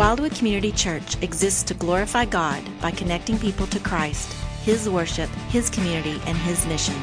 [0.00, 5.68] Wildwood Community Church exists to glorify God by connecting people to Christ, His worship, His
[5.68, 6.94] community, and His mission.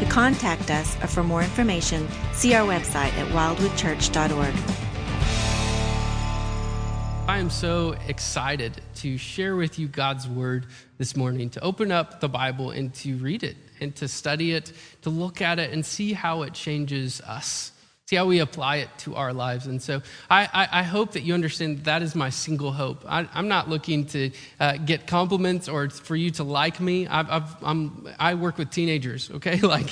[0.00, 4.54] To contact us or for more information, see our website at wildwoodchurch.org.
[7.26, 10.66] I am so excited to share with you God's word
[10.98, 14.72] this morning, to open up the Bible and to read it and to study it,
[15.00, 17.72] to look at it and see how it changes us
[18.08, 19.66] see how we apply it to our lives.
[19.66, 23.04] And so I, I, I hope that you understand that, that is my single hope.
[23.04, 27.08] I, am not looking to uh, get compliments or for you to like me.
[27.08, 29.60] I've, I'm, I work with teenagers, okay?
[29.60, 29.90] Like,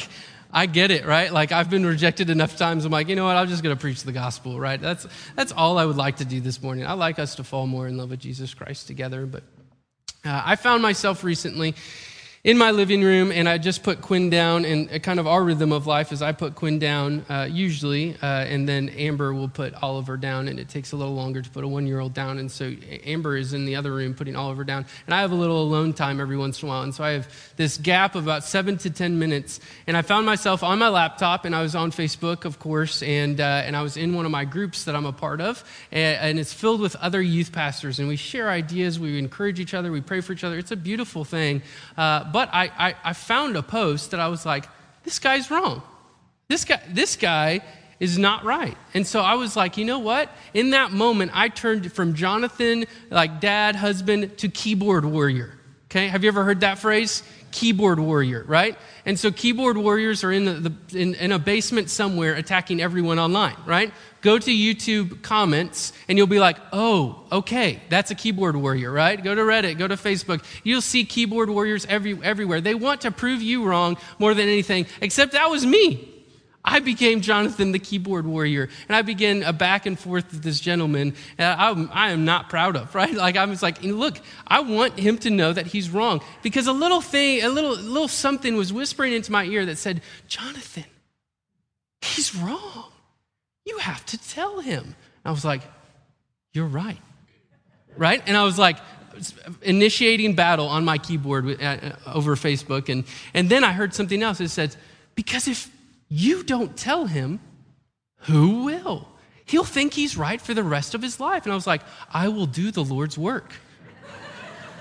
[0.53, 1.33] I get it, right?
[1.33, 2.85] Like I've been rejected enough times.
[2.85, 3.35] I'm like, you know what?
[3.37, 4.81] I'm just going to preach the gospel, right?
[4.81, 6.87] That's that's all I would like to do this morning.
[6.87, 9.27] I like us to fall more in love with Jesus Christ together.
[9.27, 9.43] But
[10.25, 11.75] uh, I found myself recently
[12.45, 14.67] in my living room, and I just put Quinn down.
[14.67, 18.27] And kind of our rhythm of life is I put Quinn down uh, usually, uh,
[18.27, 21.65] and then Amber will put Oliver down, and it takes a little longer to put
[21.65, 22.37] a one year old down.
[22.37, 22.75] And so
[23.07, 25.95] Amber is in the other room putting Oliver down, and I have a little alone
[25.95, 26.83] time every once in a while.
[26.83, 30.27] And so I have this gap of about seven to 10 minutes, and I found
[30.27, 33.81] myself on my laptop, and I was on Facebook, of course, and, uh, and I
[33.81, 36.83] was in one of my groups that I'm a part of, and, and it's filled
[36.83, 40.35] with other youth pastors, and we share ideas, we encourage each other, we pray for
[40.35, 40.59] each other.
[40.59, 41.63] It's a beautiful thing.
[41.97, 44.65] Uh, but I, I, I found a post that I was like,
[45.05, 45.83] this guy's wrong.
[46.49, 47.61] This guy, this guy
[48.01, 48.77] is not right.
[48.93, 50.29] And so I was like, you know what?
[50.53, 55.57] In that moment, I turned from Jonathan, like dad, husband, to keyboard warrior.
[55.85, 57.23] Okay, have you ever heard that phrase?
[57.53, 58.77] Keyboard warrior, right?
[59.07, 63.21] And so keyboard warriors are in, the, the in, in a basement somewhere attacking everyone
[63.21, 63.93] online, right?
[64.25, 69.23] Go to YouTube comments and you'll be like, oh, okay, that's a keyboard warrior, right?
[69.23, 70.43] Go to Reddit, go to Facebook.
[70.63, 72.63] You'll see keyboard warriors every, everywhere.
[72.63, 76.09] They want to prove you wrong more than anything, except that was me.
[76.65, 80.59] I became Jonathan the keyboard warrior, and I began a back and forth with this
[80.59, 81.15] gentleman.
[81.37, 83.13] And I, I am not proud of, right?
[83.13, 86.73] Like I was like, look, I want him to know that he's wrong because a
[86.73, 90.87] little thing, a little little something was whispering into my ear that said, Jonathan,
[92.01, 92.93] he's wrong.
[93.65, 94.95] You have to tell him.
[95.25, 95.63] I was like,
[96.53, 97.01] You're right.
[97.97, 98.23] Right?
[98.27, 98.79] And I was like,
[99.63, 102.89] initiating battle on my keyboard uh, uh, over Facebook.
[102.89, 104.41] And, and then I heard something else.
[104.41, 104.77] It said,
[105.15, 105.71] Because if
[106.09, 107.41] you don't tell him,
[108.19, 109.09] who will?
[109.47, 111.45] He'll think he's right for the rest of his life.
[111.45, 111.83] And I was like,
[112.13, 113.53] I will do the Lord's work.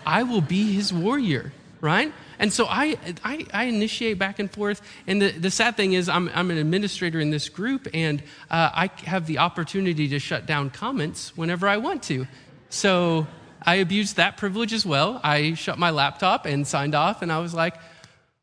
[0.05, 2.13] I will be his warrior, right?
[2.39, 4.81] And so I, I, I, initiate back and forth.
[5.07, 8.69] And the, the sad thing is, I'm, I'm an administrator in this group, and uh,
[8.73, 12.27] I have the opportunity to shut down comments whenever I want to.
[12.69, 13.27] So
[13.61, 15.21] I abused that privilege as well.
[15.23, 17.75] I shut my laptop and signed off, and I was like,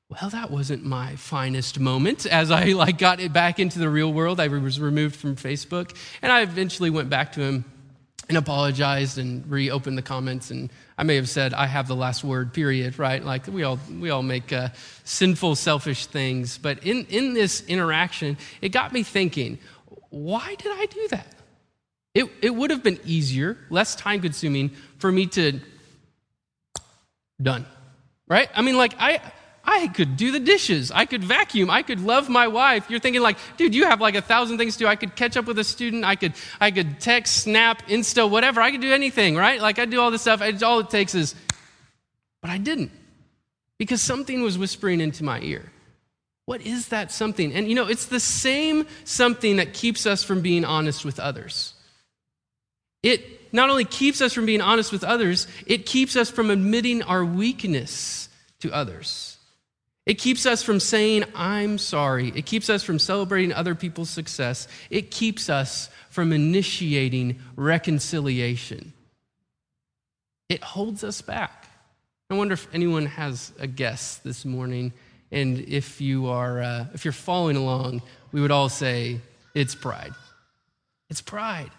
[0.08, 2.26] well, that wasn't my finest moment.
[2.26, 5.96] As I like got it back into the real world, I was removed from Facebook,
[6.20, 7.64] and I eventually went back to him
[8.30, 12.22] and apologized and reopened the comments and I may have said, I have the last
[12.22, 13.24] word, period, right?
[13.24, 14.68] Like we all, we all make uh,
[15.04, 16.58] sinful, selfish things.
[16.58, 19.58] But in, in this interaction, it got me thinking,
[20.10, 21.26] why did I do that?
[22.14, 25.60] It, it would have been easier, less time consuming for me to,
[27.40, 27.64] done,
[28.28, 28.50] right?
[28.54, 29.20] I mean, like, I,
[29.64, 30.90] I could do the dishes.
[30.90, 31.70] I could vacuum.
[31.70, 32.90] I could love my wife.
[32.90, 34.86] You're thinking like, dude, you have like a thousand things to do.
[34.86, 36.04] I could catch up with a student.
[36.04, 38.60] I could, I could text, snap, Insta, whatever.
[38.60, 39.60] I could do anything, right?
[39.60, 40.40] Like I do all this stuff.
[40.40, 41.34] It's, all it takes is,
[42.40, 42.90] but I didn't
[43.78, 45.70] because something was whispering into my ear.
[46.46, 47.52] What is that something?
[47.54, 51.74] And you know, it's the same something that keeps us from being honest with others.
[53.02, 57.02] It not only keeps us from being honest with others, it keeps us from admitting
[57.02, 58.28] our weakness
[58.60, 59.29] to others.
[60.06, 62.32] It keeps us from saying, I'm sorry.
[62.34, 64.66] It keeps us from celebrating other people's success.
[64.88, 68.92] It keeps us from initiating reconciliation.
[70.48, 71.68] It holds us back.
[72.30, 74.92] I wonder if anyone has a guess this morning.
[75.30, 79.20] And if you are, uh, if you're following along, we would all say,
[79.54, 80.14] it's pride.
[81.08, 81.70] It's pride.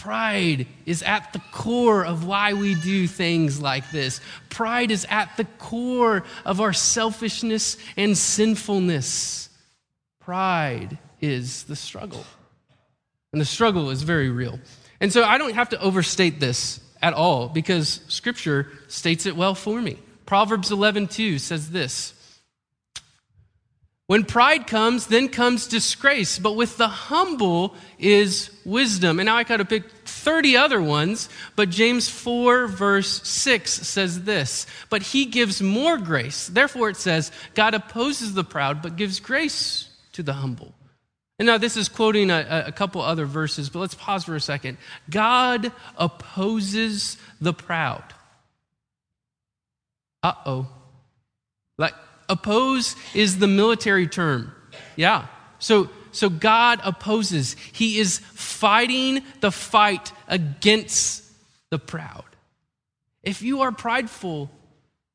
[0.00, 4.22] Pride is at the core of why we do things like this.
[4.48, 9.50] Pride is at the core of our selfishness and sinfulness.
[10.18, 12.24] Pride is the struggle.
[13.34, 14.58] And the struggle is very real.
[15.02, 19.54] And so I don't have to overstate this at all because scripture states it well
[19.54, 19.98] for me.
[20.24, 22.14] Proverbs 11:2 says this:
[24.10, 29.20] when pride comes, then comes disgrace, but with the humble is wisdom.
[29.20, 34.24] And now I could have picked 30 other ones, but James 4, verse 6 says
[34.24, 36.48] this But he gives more grace.
[36.48, 40.74] Therefore, it says, God opposes the proud, but gives grace to the humble.
[41.38, 44.40] And now this is quoting a, a couple other verses, but let's pause for a
[44.40, 44.78] second.
[45.08, 48.02] God opposes the proud.
[50.20, 50.68] Uh oh.
[51.78, 51.94] Like,
[52.30, 54.52] oppose is the military term.
[54.96, 55.26] Yeah.
[55.58, 57.56] So, so God opposes.
[57.72, 61.24] He is fighting the fight against
[61.70, 62.24] the proud.
[63.22, 64.50] If you are prideful,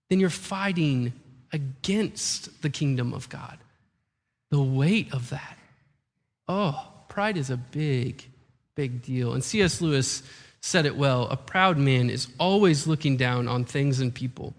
[0.09, 1.13] then you're fighting
[1.51, 3.57] against the kingdom of God.
[4.51, 5.57] The weight of that.
[6.47, 8.23] Oh, pride is a big,
[8.75, 9.33] big deal.
[9.33, 9.81] And C.S.
[9.81, 10.21] Lewis
[10.61, 14.53] said it well a proud man is always looking down on things and people.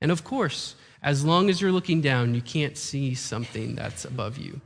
[0.00, 4.38] And of course, as long as you're looking down, you can't see something that's above
[4.38, 4.60] you.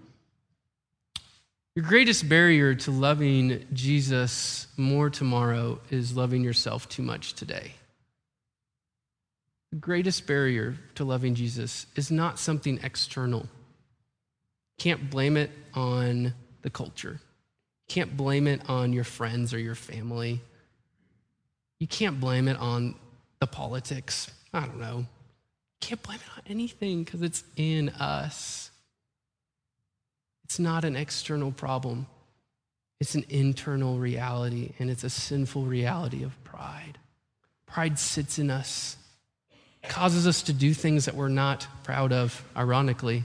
[1.76, 7.72] Your greatest barrier to loving Jesus more tomorrow is loving yourself too much today.
[9.72, 13.48] The greatest barrier to loving Jesus is not something external.
[14.78, 17.20] Can't blame it on the culture.
[17.88, 20.40] Can't blame it on your friends or your family.
[21.80, 22.94] You can't blame it on
[23.40, 24.30] the politics.
[24.52, 25.06] I don't know.
[25.84, 28.70] Can't blame it on anything because it's in us.
[30.44, 32.06] It's not an external problem,
[33.00, 36.96] it's an internal reality, and it's a sinful reality of pride.
[37.66, 38.96] Pride sits in us,
[39.82, 43.24] causes us to do things that we're not proud of, ironically,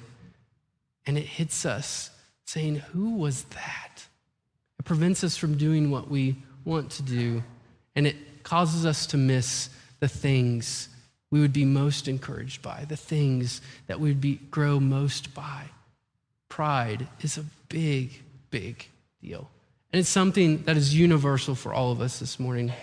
[1.06, 2.09] and it hits us
[2.44, 4.06] saying, Who was that?
[4.79, 6.35] It prevents us from doing what we
[6.65, 7.41] want to do,
[7.95, 9.69] and it causes us to miss
[10.01, 10.89] the things
[11.31, 15.65] we would be most encouraged by, the things that we would be, grow most by
[16.49, 18.87] pride is a big, big
[19.21, 19.49] deal.
[19.93, 22.73] And it's something that is universal for all of us this morning.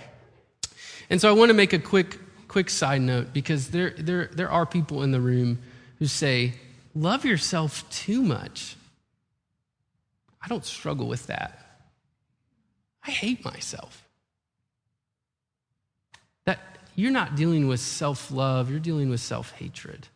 [1.11, 4.51] And so I want to make a quick, quick side note because there, there, there
[4.51, 5.59] are people in the room
[5.99, 6.55] who say,
[6.95, 8.77] love yourself too much.
[10.41, 11.59] I don't struggle with that.
[13.05, 14.06] I hate myself.
[16.97, 20.09] You're not dealing with self love, you're dealing with self hatred.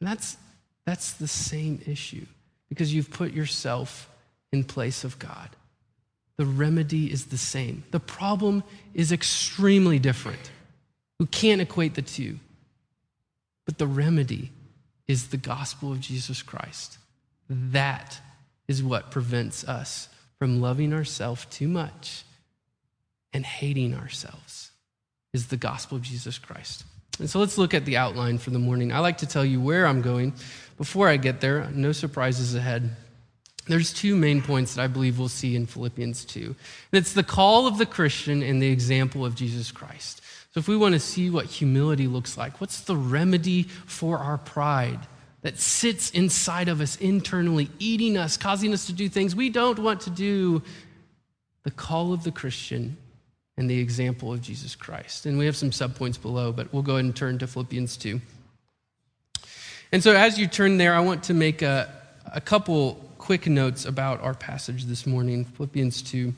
[0.00, 0.36] And that's,
[0.84, 2.24] that's the same issue
[2.68, 4.08] because you've put yourself
[4.52, 5.50] in place of God.
[6.36, 7.82] The remedy is the same.
[7.90, 8.62] The problem
[8.94, 10.50] is extremely different.
[11.18, 12.38] We can't equate the two.
[13.64, 14.52] But the remedy
[15.08, 16.98] is the gospel of Jesus Christ.
[17.48, 18.20] That
[18.68, 22.24] is what prevents us from loving ourselves too much
[23.32, 24.65] and hating ourselves
[25.36, 26.84] is the gospel of Jesus Christ.
[27.18, 28.90] And so let's look at the outline for the morning.
[28.90, 30.32] I like to tell you where I'm going.
[30.78, 32.96] Before I get there, no surprises ahead.
[33.68, 36.40] There's two main points that I believe we'll see in Philippians 2.
[36.40, 36.56] And
[36.92, 40.22] it's the call of the Christian and the example of Jesus Christ.
[40.52, 44.38] So if we want to see what humility looks like, what's the remedy for our
[44.38, 45.00] pride
[45.42, 49.78] that sits inside of us internally, eating us, causing us to do things we don't
[49.78, 50.62] want to do?
[51.64, 52.96] The call of the Christian
[53.56, 55.26] and the example of Jesus Christ.
[55.26, 58.20] And we have some subpoints below, but we'll go ahead and turn to Philippians 2.
[59.92, 61.90] And so as you turn there, I want to make a,
[62.32, 66.34] a couple quick notes about our passage this morning, Philippians 2.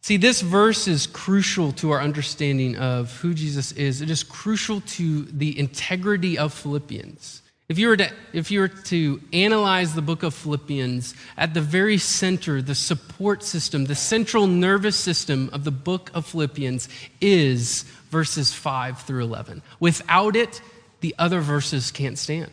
[0.00, 4.02] See, this verse is crucial to our understanding of who Jesus is.
[4.02, 7.42] It is crucial to the integrity of Philippians.
[7.68, 11.60] If you, were to, if you were to analyze the book of Philippians, at the
[11.60, 16.88] very center, the support system, the central nervous system of the book of Philippians
[17.20, 19.62] is verses 5 through 11.
[19.80, 20.62] Without it,
[21.00, 22.52] the other verses can't stand.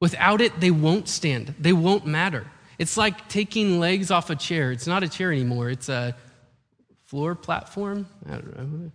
[0.00, 2.46] Without it, they won't stand, they won't matter.
[2.78, 4.72] It's like taking legs off a chair.
[4.72, 6.16] It's not a chair anymore, it's a
[7.06, 8.06] floor platform.
[8.26, 8.92] I don't know.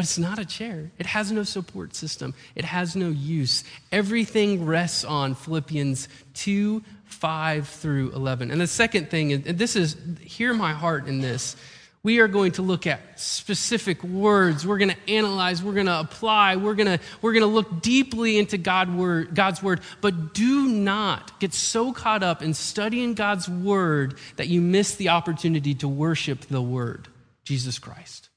[0.00, 0.90] But it's not a chair.
[0.98, 3.64] It has no support system, it has no use.
[3.92, 8.50] Everything rests on Philippians 2 5 through 11.
[8.50, 11.54] And the second thing, and this is, hear my heart in this.
[12.02, 14.66] We are going to look at specific words.
[14.66, 15.62] We're going to analyze.
[15.62, 16.56] We're going to apply.
[16.56, 19.82] We're going to, we're going to look deeply into God word, God's word.
[20.00, 25.10] But do not get so caught up in studying God's word that you miss the
[25.10, 27.08] opportunity to worship the word,
[27.44, 28.29] Jesus Christ.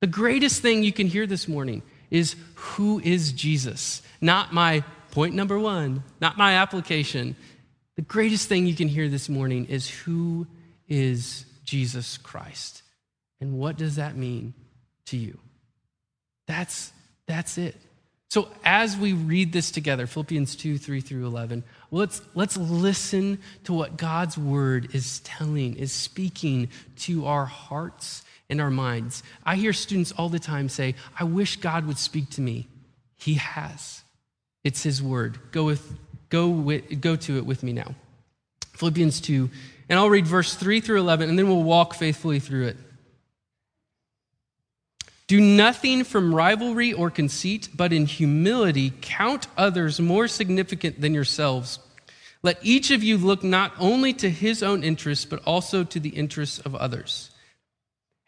[0.00, 4.02] The greatest thing you can hear this morning is who is Jesus?
[4.20, 7.34] Not my point number one, not my application.
[7.96, 10.46] The greatest thing you can hear this morning is who
[10.88, 12.82] is Jesus Christ?
[13.40, 14.54] And what does that mean
[15.06, 15.38] to you?
[16.46, 16.92] That's,
[17.26, 17.76] that's it.
[18.30, 23.72] So as we read this together, Philippians 2, 3 through 11, let's, let's listen to
[23.72, 29.22] what God's word is telling, is speaking to our hearts in our minds.
[29.44, 32.66] I hear students all the time say, I wish God would speak to me.
[33.16, 34.02] He has.
[34.64, 35.38] It's His word.
[35.52, 35.96] Go with
[36.30, 37.94] go, with, go to it with me now.
[38.74, 39.50] Philippians 2,
[39.88, 42.76] and I'll read verse 3 through 11, and then we'll walk faithfully through it.
[45.26, 51.80] Do nothing from rivalry or conceit, but in humility count others more significant than yourselves.
[52.42, 56.10] Let each of you look not only to his own interests, but also to the
[56.10, 57.30] interests of others.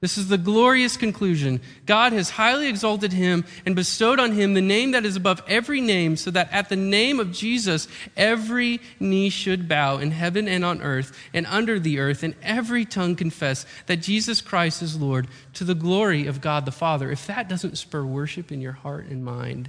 [0.00, 1.60] this is the glorious conclusion.
[1.84, 5.80] God has highly exalted him and bestowed on him the name that is above every
[5.80, 10.64] name, so that at the name of Jesus every knee should bow in heaven and
[10.64, 15.26] on earth and under the earth, and every tongue confess that Jesus Christ is Lord
[15.54, 17.10] to the glory of God the Father.
[17.10, 19.68] If that doesn't spur worship in your heart and mind,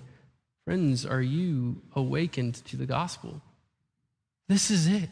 [0.66, 3.42] friends, are you awakened to the gospel?
[4.48, 5.10] This is it.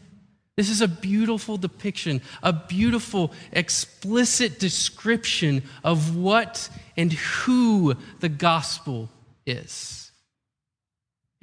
[0.58, 9.10] This is a beautiful depiction, a beautiful, explicit description of what and who the gospel
[9.46, 10.12] is.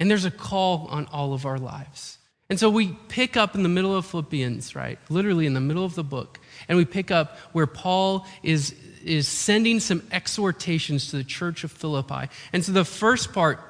[0.01, 2.17] And there's a call on all of our lives.
[2.49, 4.99] And so we pick up in the middle of Philippians, right?
[5.09, 6.39] Literally in the middle of the book.
[6.67, 11.71] And we pick up where Paul is, is sending some exhortations to the church of
[11.71, 12.27] Philippi.
[12.51, 13.61] And so the first part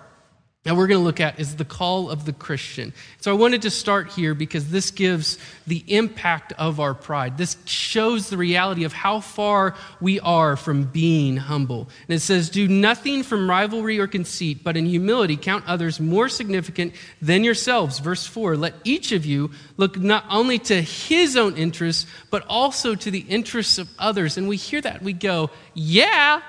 [0.65, 2.91] that we're going to look at is the call of the Christian.
[3.22, 7.38] So I wanted to start here because this gives the impact of our pride.
[7.38, 11.88] This shows the reality of how far we are from being humble.
[12.07, 16.29] And it says, Do nothing from rivalry or conceit, but in humility count others more
[16.29, 18.00] significant than yourselves.
[18.00, 22.95] Verse 4 Let each of you look not only to his own interests, but also
[22.95, 24.36] to the interests of others.
[24.36, 26.41] And we hear that, we go, Yeah,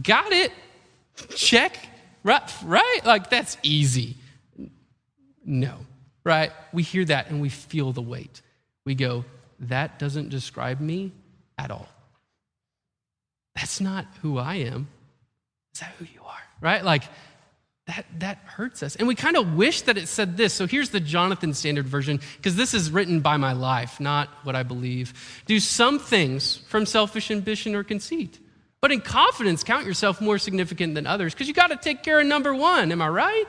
[0.00, 0.52] got it.
[1.34, 1.76] Check
[2.24, 2.42] Right?
[2.64, 3.00] Right?
[3.04, 4.16] Like that's easy.
[5.44, 5.76] No.
[6.24, 6.50] Right?
[6.72, 8.40] We hear that and we feel the weight.
[8.86, 9.24] We go,
[9.60, 11.12] that doesn't describe me
[11.58, 11.88] at all.
[13.54, 14.88] That's not who I am.
[15.74, 16.42] Is that who you are?
[16.60, 16.82] Right?
[16.82, 17.04] Like
[17.86, 18.96] that that hurts us.
[18.96, 20.54] And we kind of wish that it said this.
[20.54, 24.56] So here's the Jonathan Standard Version, because this is written by my life, not what
[24.56, 25.12] I believe.
[25.46, 28.38] Do some things from selfish ambition or conceit
[28.84, 32.20] but in confidence, count yourself more significant than others because you got to take care
[32.20, 32.92] of number one.
[32.92, 33.44] Am I right?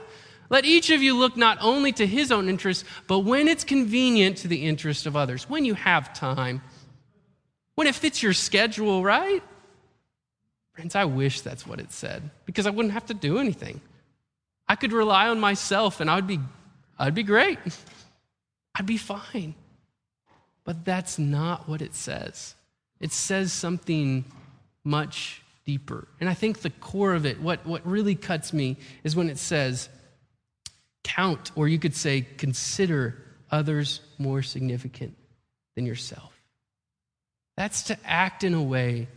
[0.49, 4.37] Let each of you look not only to his own interests, but when it's convenient
[4.37, 6.61] to the interest of others, when you have time,
[7.73, 9.43] when it fits your schedule, right?
[10.71, 13.81] Friends, I wish that's what it said because I wouldn't have to do anything.
[14.69, 16.39] I could rely on myself and I would be,
[16.97, 17.59] I'd be great.
[18.75, 19.53] I'd be fine.
[20.63, 22.55] But that's not what it says.
[23.01, 24.23] It says something
[24.85, 26.07] much deeper.
[26.21, 29.37] And I think the core of it, what, what really cuts me, is when it
[29.37, 29.89] says,
[31.03, 35.17] count, or you could say, consider others more significant
[35.75, 36.31] than yourself.
[37.57, 39.07] That's to act in a way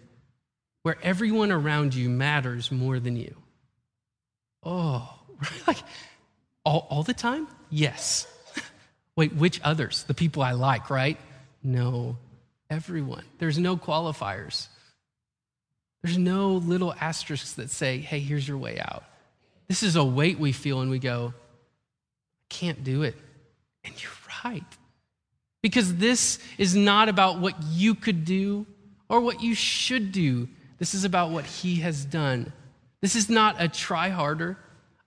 [0.82, 3.34] where everyone around you matters more than you.
[4.62, 5.12] Oh,
[5.66, 5.78] like
[6.64, 7.46] all, all the time?
[7.70, 8.26] Yes.
[9.16, 10.04] Wait, which others?
[10.04, 11.18] The people I like, right?
[11.62, 12.16] No,
[12.70, 13.24] everyone.
[13.38, 14.68] There's no qualifiers.
[16.02, 19.04] There's no little asterisks that say, hey, here's your way out.
[19.68, 23.16] This is a weight we feel and we go, I can't do it.
[23.84, 24.12] And you're
[24.44, 24.64] right.
[25.62, 28.66] Because this is not about what you could do
[29.08, 30.48] or what you should do.
[30.78, 32.52] This is about what he has done.
[33.00, 34.56] This is not a try harder,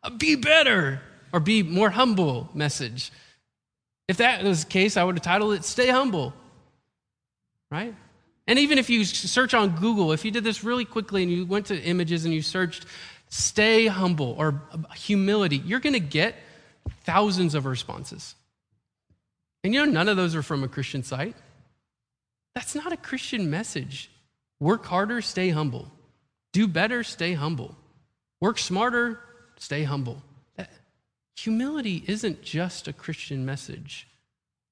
[0.03, 1.01] a be better,
[1.33, 3.11] or be more humble message.
[4.07, 6.33] If that was the case, I would have titled it Stay Humble.
[7.69, 7.95] Right?
[8.47, 11.45] And even if you search on Google, if you did this really quickly and you
[11.45, 12.85] went to images and you searched
[13.29, 16.35] stay humble or um, humility, you're going to get
[17.03, 18.35] thousands of responses.
[19.63, 21.35] And you know, none of those are from a Christian site.
[22.55, 24.11] That's not a Christian message.
[24.59, 25.91] Work harder, stay humble.
[26.51, 27.75] Do better, stay humble.
[28.41, 29.19] Work smarter,
[29.57, 30.21] stay humble.
[31.37, 34.07] Humility isn't just a Christian message.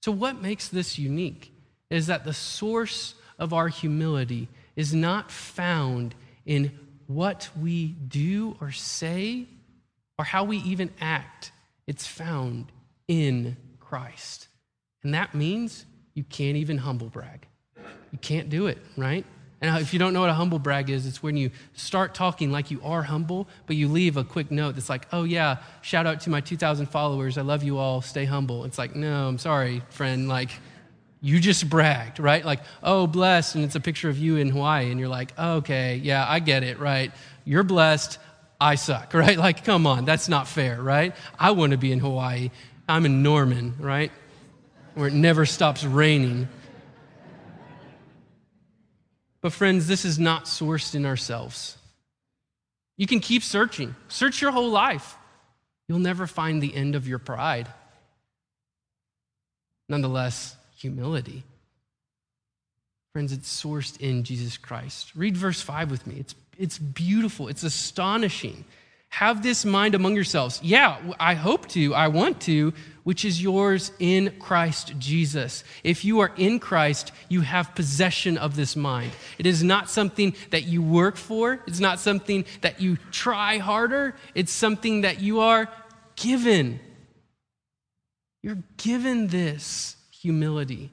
[0.03, 1.51] So, what makes this unique
[1.89, 6.13] is that the source of our humility is not found
[6.45, 6.71] in
[7.07, 9.45] what we do or say
[10.17, 11.51] or how we even act.
[11.87, 12.71] It's found
[13.07, 14.47] in Christ.
[15.03, 17.47] And that means you can't even humble brag.
[18.11, 19.25] You can't do it, right?
[19.61, 22.51] And if you don't know what a humble brag is, it's when you start talking
[22.51, 26.07] like you are humble, but you leave a quick note that's like, oh, yeah, shout
[26.07, 27.37] out to my 2,000 followers.
[27.37, 28.01] I love you all.
[28.01, 28.63] Stay humble.
[28.63, 30.29] It's like, no, I'm sorry, friend.
[30.29, 30.51] Like,
[31.21, 32.43] you just bragged, right?
[32.45, 35.97] Like, oh, blessed, and it's a picture of you in Hawaii, and you're like, okay,
[35.97, 37.11] yeah, I get it, right?
[37.43, 38.19] You're blessed,
[38.59, 39.37] I suck, right?
[39.37, 41.15] Like, come on, that's not fair, right?
[41.37, 42.51] I want to be in Hawaii.
[42.87, 44.11] I'm in Norman, right?
[44.95, 46.47] Where it never stops raining.
[49.41, 51.77] But, friends, this is not sourced in ourselves.
[52.97, 55.15] You can keep searching, search your whole life.
[55.87, 57.67] You'll never find the end of your pride.
[59.87, 61.43] Nonetheless, humility.
[63.13, 65.11] Friends, it's sourced in Jesus Christ.
[65.15, 66.15] Read verse 5 with me.
[66.19, 68.65] It's, it's beautiful, it's astonishing.
[69.09, 70.59] Have this mind among yourselves.
[70.61, 75.63] Yeah, I hope to, I want to, which is yours in Christ Jesus.
[75.83, 79.11] If you are in Christ, you have possession of this mind.
[79.39, 84.15] It is not something that you work for, it's not something that you try harder,
[84.35, 85.67] it's something that you are
[86.15, 86.79] given.
[88.43, 90.91] You're given this humility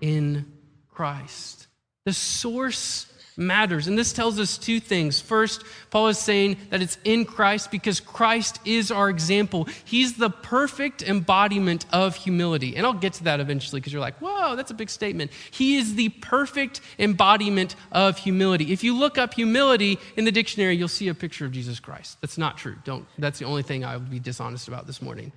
[0.00, 0.50] in
[0.88, 1.66] Christ.
[2.04, 3.06] The source
[3.36, 3.86] matters.
[3.86, 5.20] And this tells us two things.
[5.20, 9.66] First, Paul is saying that it's in Christ because Christ is our example.
[9.84, 12.76] He's the perfect embodiment of humility.
[12.76, 15.30] And I'll get to that eventually because you're like, whoa, that's a big statement.
[15.50, 18.72] He is the perfect embodiment of humility.
[18.72, 22.18] If you look up humility in the dictionary, you'll see a picture of Jesus Christ.
[22.20, 22.76] That's not true.
[22.84, 25.32] Don't, that's the only thing I would be dishonest about this morning.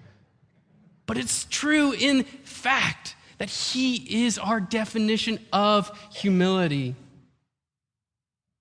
[1.05, 6.95] But it's true in fact that He is our definition of humility.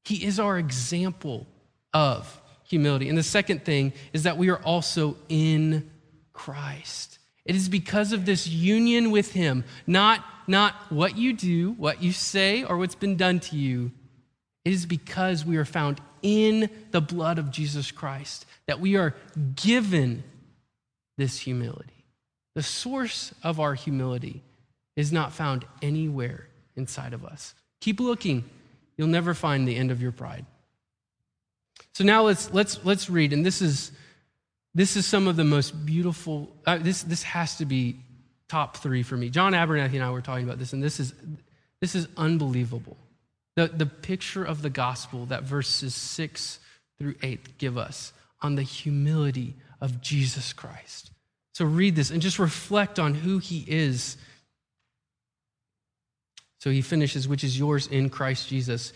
[0.04, 1.46] He is our example
[1.94, 3.08] of humility.
[3.08, 5.90] And the second thing is that we are also in
[6.32, 7.18] Christ.
[7.44, 12.12] It is because of this union with Him, not, not what you do, what you
[12.12, 13.92] say, or what's been done to you.
[14.64, 19.14] It is because we are found in the blood of Jesus Christ that we are
[19.56, 20.22] given
[21.18, 22.01] this humility.
[22.54, 24.42] The source of our humility
[24.96, 27.54] is not found anywhere inside of us.
[27.80, 28.44] Keep looking
[28.96, 30.46] you'll never find the end of your pride.
[31.94, 33.92] So now let's let's let's read, and this is
[34.74, 36.54] this is some of the most beautiful.
[36.66, 37.96] Uh, this this has to be
[38.48, 39.28] top three for me.
[39.28, 41.12] John Abernathy and I were talking about this, and this is
[41.80, 42.96] this is unbelievable.
[43.56, 46.58] The the picture of the gospel that verses six
[46.98, 51.10] through eight give us on the humility of Jesus Christ.
[51.52, 54.16] So read this and just reflect on who he is.
[56.58, 58.92] So he finishes, which is yours in Christ Jesus,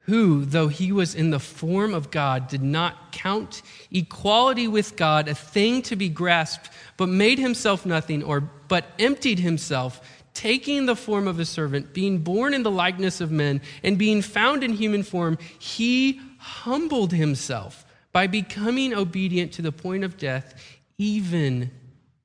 [0.00, 5.28] who, though he was in the form of God, did not count equality with God
[5.28, 10.00] a thing to be grasped, but made himself nothing, or but emptied himself,
[10.34, 14.22] taking the form of a servant, being born in the likeness of men, and being
[14.22, 20.54] found in human form, he humbled himself by becoming obedient to the point of death,
[20.96, 21.70] even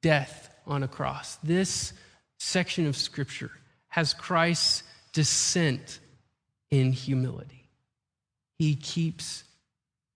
[0.03, 1.37] death on a cross.
[1.41, 1.93] This
[2.37, 3.49] section of scripture
[3.87, 5.99] has Christ's descent
[6.69, 7.69] in humility.
[8.59, 9.43] He keeps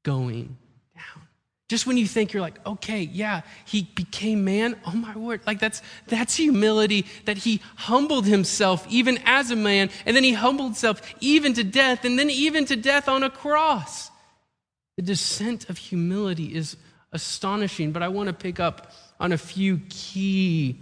[0.03, 0.57] going
[0.95, 1.23] down.
[1.69, 4.75] Just when you think you're like, okay, yeah, he became man.
[4.85, 5.41] Oh my word.
[5.47, 10.33] Like that's that's humility that he humbled himself even as a man, and then he
[10.33, 14.11] humbled himself even to death, and then even to death on a cross.
[14.97, 16.77] The descent of humility is
[17.11, 20.81] astonishing, but I want to pick up on a few key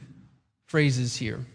[0.66, 1.46] phrases here.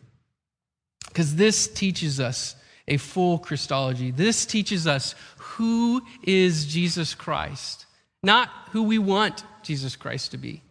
[1.08, 4.10] Because this teaches us a full Christology.
[4.10, 7.86] This teaches us who is Jesus Christ,
[8.22, 10.62] not who we want Jesus Christ to be.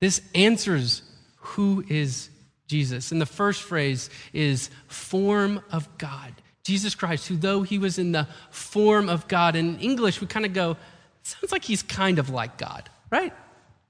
[0.00, 1.02] This answers
[1.36, 2.30] who is
[2.66, 3.12] Jesus.
[3.12, 6.32] And the first phrase is form of God.
[6.64, 10.46] Jesus Christ, who though he was in the form of God, in English we kind
[10.46, 10.76] of go,
[11.22, 13.32] sounds like he's kind of like God, right?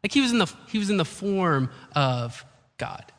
[0.05, 2.45] Like he was in the, he was in the form of
[2.77, 3.11] God.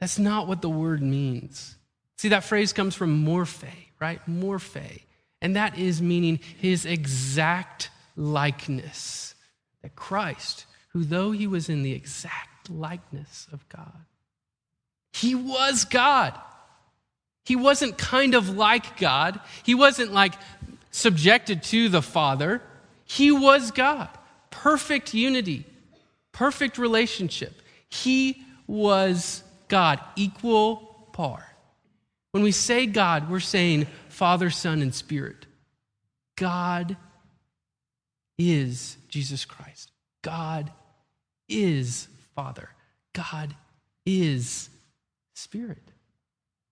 [0.00, 1.76] That's not what the word means.
[2.16, 4.20] See, that phrase comes from morphe, right?
[4.28, 5.02] Morphe.
[5.40, 9.36] And that is meaning his exact likeness.
[9.82, 14.04] That Christ, who though he was in the exact likeness of God,
[15.12, 16.34] he was God.
[17.44, 19.38] He wasn't kind of like God.
[19.62, 20.34] He wasn't like
[20.90, 22.62] subjected to the Father.
[23.04, 24.08] He was God.
[24.62, 25.64] Perfect unity,
[26.32, 27.62] perfect relationship.
[27.88, 31.46] He was God, equal par.
[32.32, 35.46] When we say God, we're saying Father, Son, and Spirit.
[36.36, 36.96] God
[38.36, 39.92] is Jesus Christ.
[40.22, 40.72] God
[41.48, 42.68] is Father.
[43.12, 43.54] God
[44.04, 44.70] is
[45.34, 45.82] Spirit.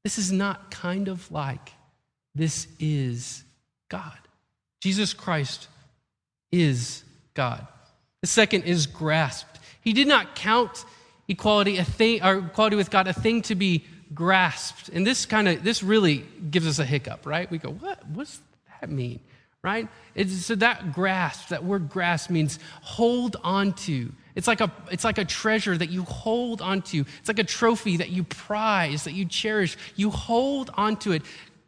[0.03, 1.73] This is not kind of like,
[2.35, 3.45] this is
[3.89, 4.19] God.
[4.81, 5.69] Jesus Christ
[6.51, 7.67] is God.
[8.27, 9.61] The second is grasped.
[9.83, 10.85] He did not count
[11.29, 14.89] equality a thing or equality with God a thing to be grasped.
[14.89, 17.49] And this kind of this really gives us a hiccup, right?
[17.49, 18.05] We go, what?
[18.09, 18.41] What's
[18.81, 19.21] that mean?
[19.63, 19.87] Right?
[20.17, 24.13] It's, so that grasp, that word grasp means hold on to.
[24.35, 27.05] It's like, a, it's like a treasure that you hold onto.
[27.21, 29.77] It's like a trophy that you prize, that you cherish.
[29.95, 31.23] You hold onto it.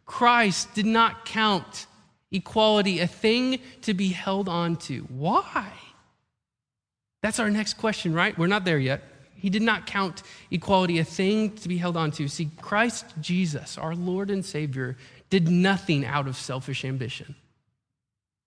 [0.06, 1.86] Christ did not count
[2.32, 5.04] equality a thing to be held onto.
[5.04, 5.72] Why?
[7.22, 8.36] That's our next question, right?
[8.38, 9.02] We're not there yet.
[9.34, 12.26] He did not count equality a thing to be held onto.
[12.28, 14.96] See, Christ Jesus, our Lord and Savior,
[15.30, 17.34] did nothing out of selfish ambition.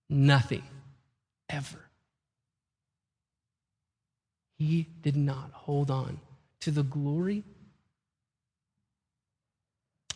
[0.09, 0.63] Nothing.
[1.49, 1.79] Ever.
[4.57, 6.19] He did not hold on
[6.61, 7.43] to the glory,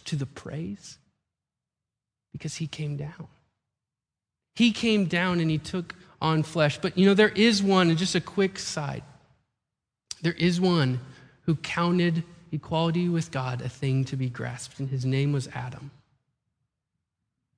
[0.06, 0.98] to the praise,
[2.32, 3.28] because he came down.
[4.56, 6.78] He came down and he took on flesh.
[6.78, 9.04] But you know, there is one, and just a quick side
[10.26, 11.00] there is one
[11.42, 15.92] who counted equality with God a thing to be grasped, and his name was Adam.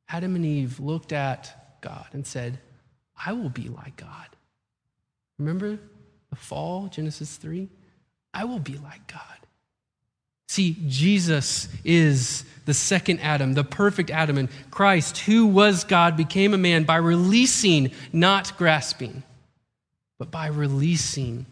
[0.10, 2.60] Adam and Eve looked at God and said,
[3.25, 4.27] I will be like God.
[5.39, 5.79] Remember
[6.29, 7.69] the fall, Genesis 3,
[8.33, 9.46] I will be like God.
[10.47, 16.53] See, Jesus is the second Adam, the perfect Adam, and Christ, who was God, became
[16.53, 19.23] a man by releasing, not grasping,
[20.19, 21.45] but by releasing.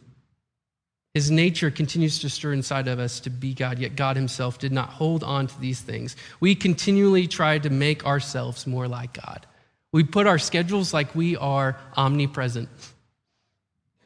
[1.13, 4.73] His nature continues to stir inside of us to be God, yet God Himself did
[4.73, 6.17] not hold on to these things.
[6.41, 9.45] We continually try to make ourselves more like God.
[9.93, 12.67] We put our schedules like we are omnipresent.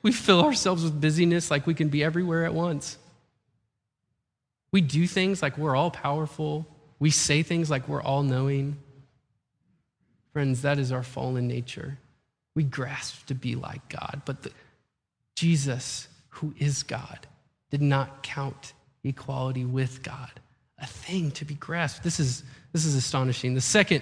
[0.04, 3.00] We fill ourselves with busyness like we can be everywhere at once.
[4.72, 6.68] We do things like we're all powerful.
[7.00, 8.78] We say things like we're all knowing.
[10.34, 11.98] Friends, that is our fallen nature.
[12.56, 14.52] We grasp to be like God, but the,
[15.36, 17.28] Jesus, who is God,
[17.72, 20.32] did not count equality with God
[20.78, 22.04] a thing to be grasped.
[22.04, 23.54] This is, this is astonishing.
[23.54, 24.02] The second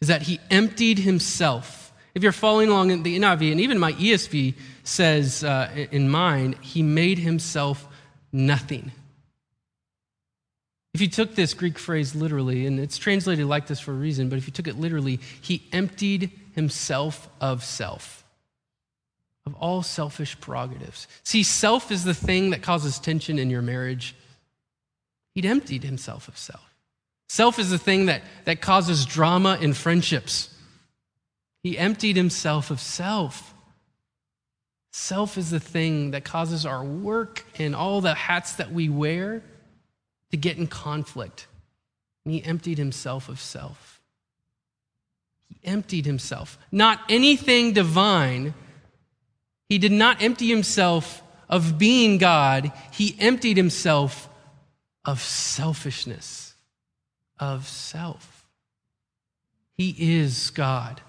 [0.00, 3.92] is that he emptied himself if you're following along in the NIV, and even my
[3.92, 7.86] ESV says uh, in mine, he made himself
[8.32, 8.92] nothing.
[10.92, 14.28] If you took this Greek phrase literally, and it's translated like this for a reason,
[14.28, 18.24] but if you took it literally, he emptied himself of self,
[19.46, 21.06] of all selfish prerogatives.
[21.22, 24.16] See, self is the thing that causes tension in your marriage.
[25.34, 26.74] He'd emptied himself of self.
[27.28, 30.52] Self is the thing that, that causes drama in friendships.
[31.62, 33.54] He emptied himself of self.
[35.00, 39.42] Self is the thing that causes our work and all the hats that we wear
[40.30, 41.46] to get in conflict.
[42.22, 43.98] And he emptied himself of self.
[45.48, 46.58] He emptied himself.
[46.70, 48.52] Not anything divine.
[49.70, 54.28] He did not empty himself of being God, he emptied himself
[55.06, 56.54] of selfishness,
[57.38, 58.46] of self.
[59.72, 61.00] He is God.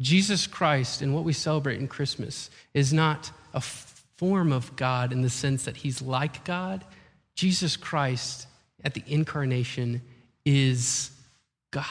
[0.00, 5.22] Jesus Christ and what we celebrate in Christmas is not a form of God in
[5.22, 6.84] the sense that he's like God.
[7.34, 8.46] Jesus Christ
[8.82, 10.02] at the incarnation
[10.44, 11.10] is
[11.70, 11.86] God.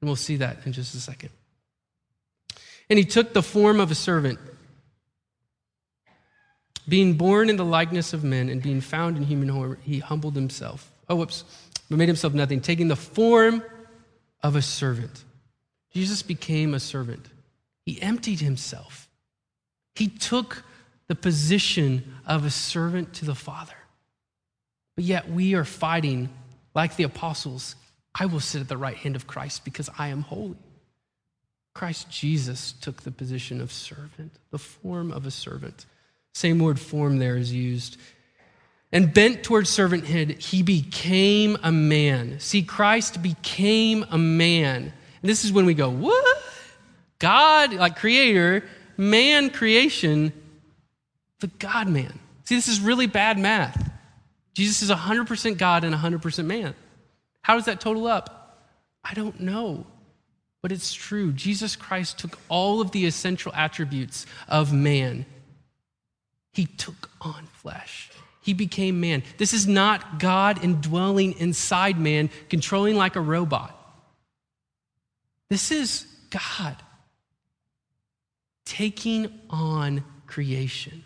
[0.00, 1.30] And we'll see that in just a second.
[2.88, 4.38] And he took the form of a servant,
[6.88, 10.36] being born in the likeness of men and being found in human form, he humbled
[10.36, 10.90] himself.
[11.08, 11.44] Oh, whoops,
[11.90, 13.62] but made himself nothing, taking the form
[14.42, 15.24] of a servant.
[15.96, 17.26] Jesus became a servant.
[17.86, 19.08] He emptied himself.
[19.94, 20.62] He took
[21.08, 23.72] the position of a servant to the Father.
[24.94, 26.28] But yet we are fighting
[26.74, 27.76] like the apostles
[28.14, 30.58] I will sit at the right hand of Christ because I am holy.
[31.72, 35.86] Christ Jesus took the position of servant, the form of a servant.
[36.34, 37.96] Same word form there is used.
[38.92, 42.38] And bent towards servanthood, he became a man.
[42.38, 44.92] See, Christ became a man.
[45.26, 46.42] This is when we go, what?
[47.18, 48.64] God, like creator,
[48.96, 50.32] man, creation,
[51.40, 52.18] the God man.
[52.44, 53.90] See, this is really bad math.
[54.54, 56.74] Jesus is 100% God and 100% man.
[57.42, 58.58] How does that total up?
[59.04, 59.86] I don't know,
[60.62, 61.32] but it's true.
[61.32, 65.26] Jesus Christ took all of the essential attributes of man,
[66.52, 68.10] he took on flesh.
[68.40, 69.22] He became man.
[69.36, 73.75] This is not God indwelling inside man, controlling like a robot.
[75.48, 76.76] This is God
[78.64, 81.04] taking on creation,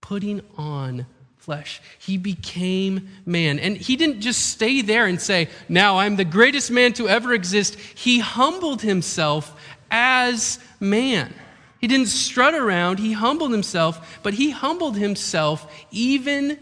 [0.00, 1.80] putting on flesh.
[1.98, 3.58] He became man.
[3.58, 7.32] And he didn't just stay there and say, Now I'm the greatest man to ever
[7.32, 7.76] exist.
[7.76, 9.58] He humbled himself
[9.90, 11.32] as man.
[11.80, 16.58] He didn't strut around, he humbled himself, but he humbled himself even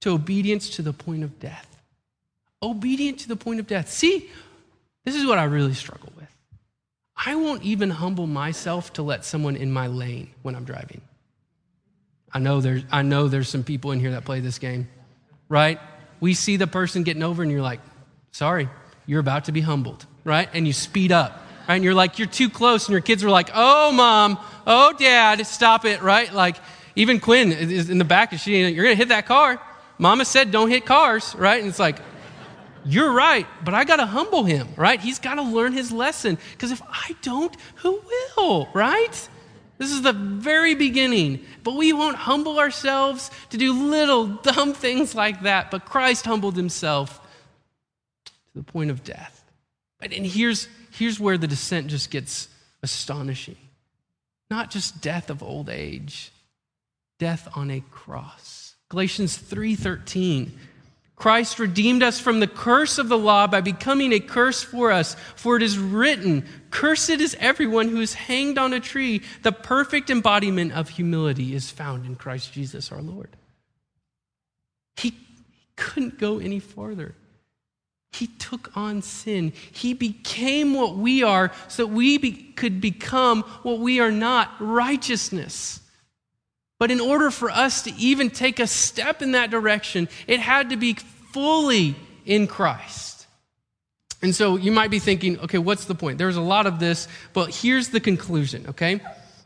[0.00, 1.66] to obedience to the point of death.
[2.62, 3.90] Obedient to the point of death.
[3.90, 4.30] See,
[5.04, 6.28] this is what I really struggle with.
[7.16, 11.02] I won't even humble myself to let someone in my lane when I'm driving.
[12.32, 14.88] I know there's, I know there's some people in here that play this game,
[15.48, 15.78] right?
[16.20, 17.80] We see the person getting over and you're like,
[18.30, 18.68] sorry,
[19.06, 20.48] you're about to be humbled, right?
[20.54, 21.32] And you speed up,
[21.68, 21.74] right?
[21.74, 22.86] And you're like, you're too close.
[22.86, 26.32] And your kids are like, oh, mom, oh, dad, stop it, right?
[26.32, 26.56] Like,
[26.94, 29.60] even Quinn is in the back, and she, you're going to hit that car.
[29.98, 31.60] Mama said, don't hit cars, right?
[31.60, 31.98] And it's like,
[32.90, 35.00] you're right, but I got to humble him, right?
[35.00, 36.38] He's got to learn his lesson.
[36.52, 38.02] Because if I don't, who
[38.36, 39.28] will, right?
[39.78, 41.44] This is the very beginning.
[41.62, 45.70] But we won't humble ourselves to do little dumb things like that.
[45.70, 47.20] But Christ humbled himself
[48.24, 49.44] to the point of death.
[50.00, 52.48] And here's, here's where the descent just gets
[52.82, 53.56] astonishing
[54.50, 56.32] not just death of old age,
[57.18, 58.74] death on a cross.
[58.88, 60.50] Galatians 3:13
[61.20, 65.16] Christ redeemed us from the curse of the law by becoming a curse for us.
[65.36, 69.20] For it is written, Cursed is everyone who is hanged on a tree.
[69.42, 73.28] The perfect embodiment of humility is found in Christ Jesus our Lord.
[74.96, 75.14] He
[75.76, 77.14] couldn't go any farther.
[78.12, 79.52] He took on sin.
[79.72, 84.54] He became what we are so that we be, could become what we are not
[84.58, 85.79] righteousness.
[86.80, 90.70] But in order for us to even take a step in that direction, it had
[90.70, 93.26] to be fully in Christ.
[94.22, 96.16] And so you might be thinking, okay, what's the point?
[96.16, 99.00] There's a lot of this, but here's the conclusion, okay?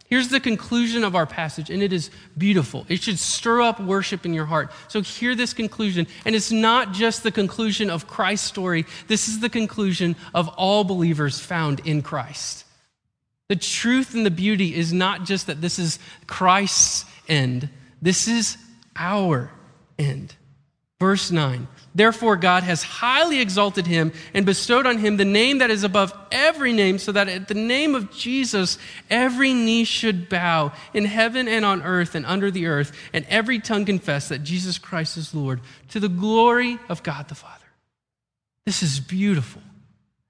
[0.07, 2.87] Here's the conclusion of our passage, and it is beautiful.
[2.89, 4.71] It should stir up worship in your heart.
[4.87, 6.07] So, hear this conclusion.
[6.25, 10.85] And it's not just the conclusion of Christ's story, this is the conclusion of all
[10.85, 12.65] believers found in Christ.
[13.49, 17.69] The truth and the beauty is not just that this is Christ's end,
[18.03, 18.57] this is
[18.97, 19.51] our
[19.99, 20.35] end.
[21.01, 25.71] Verse 9 Therefore, God has highly exalted him and bestowed on him the name that
[25.71, 30.73] is above every name, so that at the name of Jesus, every knee should bow
[30.93, 34.77] in heaven and on earth and under the earth, and every tongue confess that Jesus
[34.77, 35.61] Christ is Lord,
[35.91, 37.65] to the glory of God the Father.
[38.67, 39.63] This is beautiful.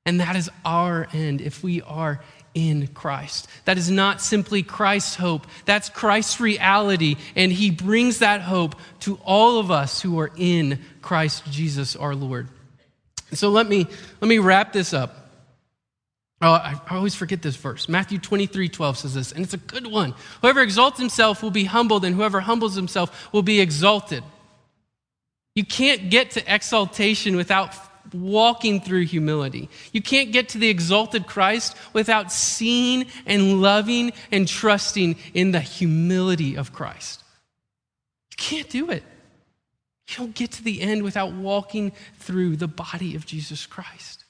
[0.07, 2.21] And that is our end if we are
[2.55, 3.49] in Christ.
[3.65, 7.17] That is not simply Christ's hope, that's Christ's reality.
[7.37, 12.15] And he brings that hope to all of us who are in Christ Jesus our
[12.15, 12.49] Lord.
[13.33, 13.87] So let me,
[14.21, 15.25] let me wrap this up.
[16.41, 17.89] Oh, I, always forget this verse.
[17.89, 20.15] Matthew 23 12 says this, and it's a good one.
[20.43, 24.23] Whoever exalts himself will be humbled, and whoever humbles himself will be exalted.
[25.55, 27.75] You can't get to exaltation without
[28.15, 29.69] walking through humility.
[29.93, 35.61] You can't get to the exalted Christ without seeing and loving and trusting in the
[35.61, 37.23] humility of Christ.
[38.31, 39.03] You can't do it.
[40.09, 44.25] You don't get to the end without walking through the body of Jesus Christ.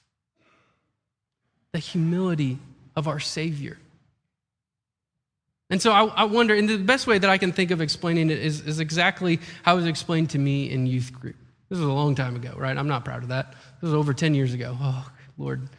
[1.71, 2.59] The humility
[2.95, 3.77] of our Savior.
[5.69, 8.29] And so I, I, wonder, and the best way that I can think of explaining
[8.29, 11.35] it is, is exactly how it was explained to me in youth group.
[11.69, 12.77] This was a long time ago, right?
[12.77, 13.51] I'm not proud of that.
[13.51, 14.77] This was over 10 years ago.
[14.79, 15.69] Oh, Lord.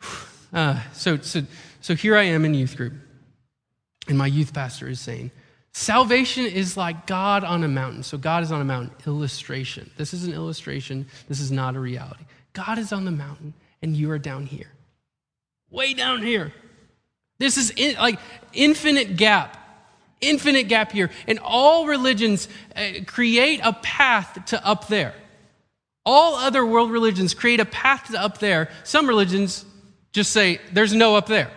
[0.52, 1.42] Uh, so, so,
[1.80, 2.92] so here I am in youth group,
[4.06, 5.32] and my youth pastor is saying,
[5.72, 8.04] Salvation is like God on a mountain.
[8.04, 8.92] So God is on a mountain.
[9.04, 9.90] Illustration.
[9.96, 11.06] This is an illustration.
[11.28, 12.22] This is not a reality.
[12.52, 14.70] God is on the mountain, and you are down here.
[15.70, 16.52] Way down here.
[17.38, 18.20] This is in, like
[18.52, 19.63] infinite gap
[20.28, 21.10] infinite gap here.
[21.26, 25.14] And all religions uh, create a path to up there.
[26.06, 28.70] All other world religions create a path to up there.
[28.84, 29.64] Some religions
[30.12, 31.50] just say there's no up there.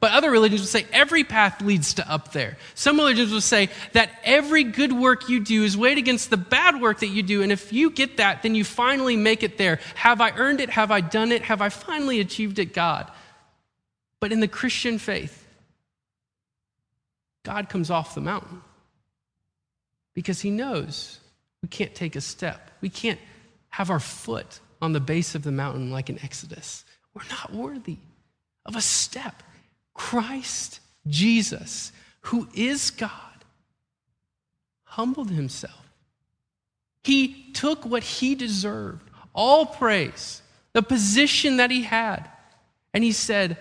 [0.00, 2.58] But other religions will say every path leads to up there.
[2.74, 6.78] Some religions will say that every good work you do is weighed against the bad
[6.78, 7.42] work that you do.
[7.42, 9.80] And if you get that, then you finally make it there.
[9.94, 10.68] Have I earned it?
[10.68, 11.40] Have I done it?
[11.42, 13.10] Have I finally achieved it, God?
[14.20, 15.43] But in the Christian faith,
[17.44, 18.62] God comes off the mountain
[20.14, 21.20] because he knows
[21.62, 22.70] we can't take a step.
[22.80, 23.20] We can't
[23.68, 26.84] have our foot on the base of the mountain like in Exodus.
[27.14, 27.98] We're not worthy
[28.66, 29.42] of a step.
[29.92, 33.10] Christ Jesus, who is God,
[34.84, 35.92] humbled himself.
[37.02, 40.40] He took what he deserved, all praise,
[40.72, 42.28] the position that he had,
[42.94, 43.58] and he said,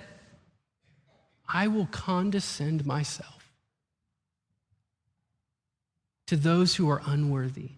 [1.48, 3.42] I will condescend myself
[6.34, 7.69] to those who are unworthy.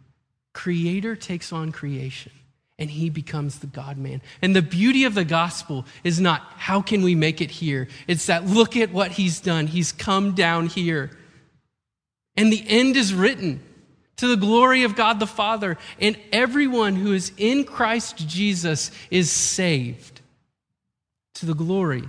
[0.54, 2.32] Creator takes on creation.
[2.78, 4.22] and he becomes the God man.
[4.42, 7.88] And the beauty of the gospel is not how can we make it here?
[8.06, 9.68] It's that look at what he's done.
[9.68, 11.12] He's come down here.
[12.36, 13.64] And the end is written
[14.18, 15.78] to the glory of God the Father.
[16.02, 20.20] And everyone who is in Christ Jesus is saved
[21.36, 22.04] to the glory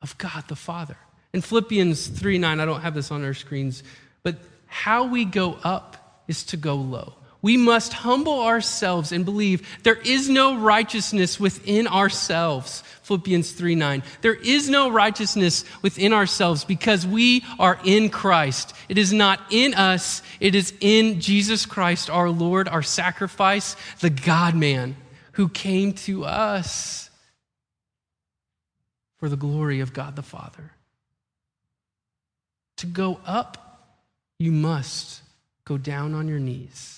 [0.00, 0.96] of God the Father.
[1.32, 3.82] In Philippians 3 9, I don't have this on our screens,
[4.22, 7.14] but how we go up is to go low.
[7.42, 12.82] We must humble ourselves and believe there is no righteousness within ourselves.
[13.02, 14.02] Philippians 3 9.
[14.20, 18.74] There is no righteousness within ourselves because we are in Christ.
[18.88, 24.10] It is not in us, it is in Jesus Christ, our Lord, our sacrifice, the
[24.10, 24.96] God man
[25.32, 27.10] who came to us
[29.18, 30.72] for the glory of God the Father.
[32.78, 33.65] To go up,
[34.38, 35.22] you must
[35.64, 36.96] go down on your knees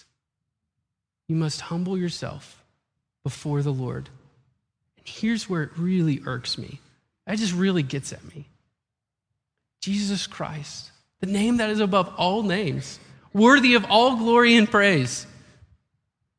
[1.29, 2.65] you must humble yourself
[3.23, 4.09] before the Lord.
[4.97, 6.81] And here's where it really irks me.
[7.27, 8.47] It just really gets at me.
[9.81, 12.99] Jesus Christ, the name that is above all names,
[13.35, 15.27] worthy of all glory and praise,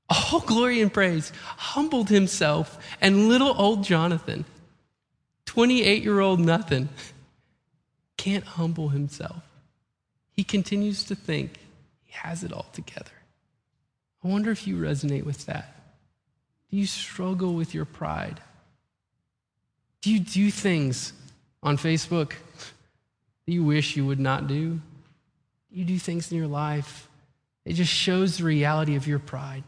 [0.10, 4.44] all glory and praise, humbled himself, and little old Jonathan,
[5.46, 6.90] 28 year old nothing,
[8.18, 9.44] can't humble himself.
[10.40, 11.52] He continues to think
[12.06, 13.12] he has it all together.
[14.24, 15.76] I wonder if you resonate with that.
[16.72, 18.40] Do you struggle with your pride?
[20.00, 21.12] Do you do things
[21.62, 24.76] on Facebook that you wish you would not do?
[24.76, 24.82] Do
[25.74, 27.10] you do things in your life?
[27.66, 29.66] It just shows the reality of your pride.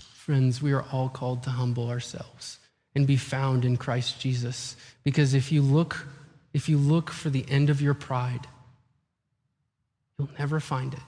[0.00, 2.58] Friends, we are all called to humble ourselves
[2.96, 4.74] and be found in Christ Jesus.
[5.04, 6.08] Because if you look,
[6.52, 8.48] if you look for the end of your pride,
[10.18, 11.00] you'll never find it.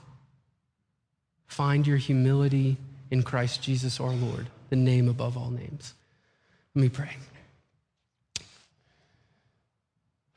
[1.47, 2.77] Find your humility
[3.11, 5.93] in Christ Jesus our Lord, the name above all names.
[6.75, 7.15] Let me pray.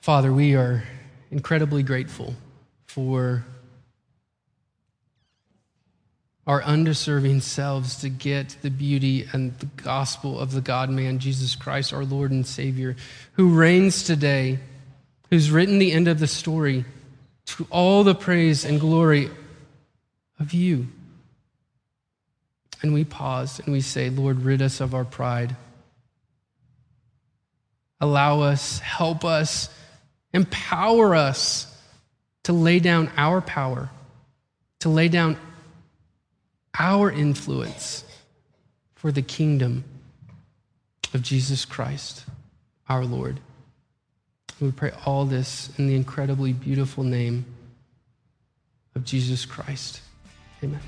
[0.00, 0.82] Father, we are
[1.30, 2.34] incredibly grateful
[2.86, 3.44] for
[6.46, 11.54] our undeserving selves to get the beauty and the gospel of the God man, Jesus
[11.54, 12.96] Christ, our Lord and Savior,
[13.34, 14.58] who reigns today,
[15.30, 16.84] who's written the end of the story
[17.46, 19.30] to all the praise and glory
[20.38, 20.88] of you.
[22.82, 25.56] And we pause and we say, Lord, rid us of our pride.
[28.00, 29.68] Allow us, help us,
[30.32, 31.68] empower us
[32.42, 33.90] to lay down our power,
[34.80, 35.38] to lay down
[36.78, 38.04] our influence
[38.96, 39.84] for the kingdom
[41.14, 42.24] of Jesus Christ,
[42.88, 43.38] our Lord.
[44.62, 47.44] We pray all this in the incredibly beautiful name
[48.94, 50.00] of Jesus Christ.
[50.62, 50.80] Amen.